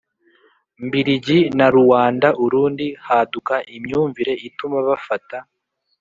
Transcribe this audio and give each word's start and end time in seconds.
mbirigi 0.85 1.39
na 1.57 1.67
Ruanda 1.75 2.29
Urundi 2.43 2.87
haduka 3.07 3.55
imyumvire 3.75 4.33
ituma 4.47 4.77
bafata 4.87 5.37